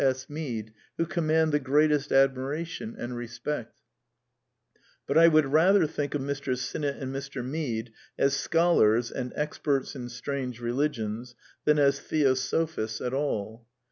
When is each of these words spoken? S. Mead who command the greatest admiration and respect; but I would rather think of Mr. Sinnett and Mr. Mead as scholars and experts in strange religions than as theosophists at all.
S. 0.03 0.27
Mead 0.31 0.73
who 0.97 1.05
command 1.05 1.51
the 1.51 1.59
greatest 1.59 2.11
admiration 2.11 2.95
and 2.97 3.15
respect; 3.15 3.81
but 5.05 5.15
I 5.15 5.27
would 5.27 5.45
rather 5.45 5.85
think 5.85 6.15
of 6.15 6.23
Mr. 6.23 6.57
Sinnett 6.57 6.97
and 6.99 7.13
Mr. 7.13 7.45
Mead 7.45 7.93
as 8.17 8.35
scholars 8.35 9.11
and 9.11 9.31
experts 9.35 9.95
in 9.95 10.09
strange 10.09 10.59
religions 10.59 11.35
than 11.65 11.77
as 11.77 11.99
theosophists 11.99 12.99
at 12.99 13.13
all. 13.13 13.67